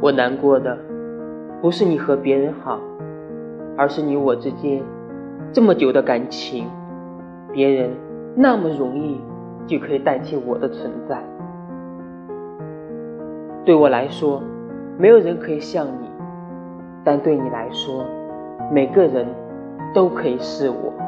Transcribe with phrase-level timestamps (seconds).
[0.00, 0.78] 我难过的
[1.60, 2.78] 不是你和别人好
[3.76, 4.82] 而是你我之间
[5.52, 6.66] 这么久的感情
[7.52, 7.90] 别人
[8.36, 9.20] 那么容易
[9.66, 11.22] 就可以代替我的存在。
[13.64, 14.42] 对我来说
[14.98, 16.08] 没有人可以像你
[17.04, 18.04] 但对你来说
[18.72, 19.26] 每个人
[19.94, 21.07] 都可以是我。